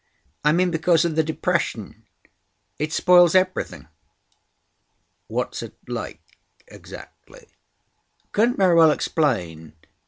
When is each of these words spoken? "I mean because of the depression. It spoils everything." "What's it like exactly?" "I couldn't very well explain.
"I 0.43 0.51
mean 0.51 0.71
because 0.71 1.05
of 1.05 1.15
the 1.15 1.21
depression. 1.23 2.07
It 2.79 2.91
spoils 2.91 3.35
everything." 3.35 3.87
"What's 5.27 5.61
it 5.61 5.75
like 5.87 6.23
exactly?" 6.67 7.49
"I 7.51 8.25
couldn't 8.31 8.57
very 8.57 8.73
well 8.73 8.89
explain. 8.89 9.73